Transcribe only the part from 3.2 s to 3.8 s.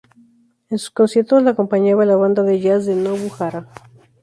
Hara.